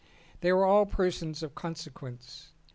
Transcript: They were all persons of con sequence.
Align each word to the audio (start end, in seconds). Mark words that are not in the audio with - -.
They 0.39 0.51
were 0.51 0.65
all 0.65 0.87
persons 0.87 1.43
of 1.43 1.53
con 1.53 1.75
sequence. 1.75 2.53